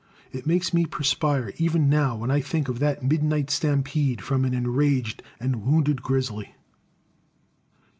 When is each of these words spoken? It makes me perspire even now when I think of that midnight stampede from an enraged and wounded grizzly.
It 0.31 0.47
makes 0.47 0.73
me 0.73 0.87
perspire 0.87 1.53
even 1.57 1.87
now 1.87 2.15
when 2.17 2.31
I 2.31 2.41
think 2.41 2.67
of 2.67 2.79
that 2.79 3.03
midnight 3.03 3.51
stampede 3.51 4.19
from 4.19 4.45
an 4.45 4.53
enraged 4.55 5.21
and 5.39 5.61
wounded 5.63 6.01
grizzly. 6.01 6.55